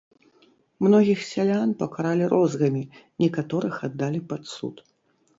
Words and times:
Многіх 0.85 1.19
сялян 1.31 1.73
пакаралі 1.81 2.25
розгамі, 2.33 2.81
некаторых 3.25 3.77
аддалі 3.89 4.23
пад 4.33 4.41
суд. 4.55 4.75